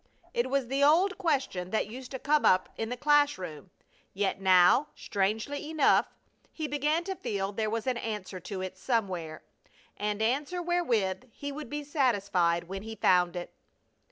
[0.33, 3.69] It was the old question that used to come up in the class room,
[4.15, 6.07] yet now, strangely enough,
[6.51, 9.43] he began to feel there was an answer to it somewhere;
[9.97, 13.53] an answer wherewith he would be satisfied when he found it.